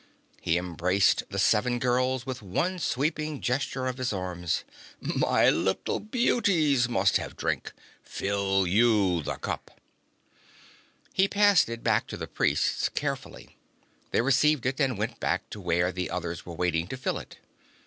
He 0.41 0.57
embraced 0.57 1.21
the 1.29 1.37
seven 1.37 1.77
girls 1.77 2.25
with 2.25 2.41
one 2.41 2.79
sweeping 2.79 3.39
gesture 3.39 3.85
of 3.85 3.99
his 3.99 4.11
arms. 4.11 4.63
"My 4.99 5.47
little 5.51 5.99
beauties 5.99 6.89
must 6.89 7.17
have 7.17 7.35
drink! 7.37 7.71
Fill 8.01 8.65
you 8.65 9.21
the 9.21 9.35
cup!" 9.35 9.79
He 11.13 11.27
passed 11.27 11.69
it 11.69 11.83
back 11.83 12.07
to 12.07 12.17
the 12.17 12.25
Priests 12.25 12.89
carefully. 12.89 13.57
They 14.09 14.21
received 14.21 14.65
it 14.65 14.79
and 14.79 14.97
went 14.97 15.19
back 15.19 15.47
to 15.51 15.61
where 15.61 15.91
the 15.91 16.09
others 16.09 16.47
were 16.47 16.55
waiting 16.55 16.87
to 16.87 16.97
fill 16.97 17.19
it. 17.19 17.37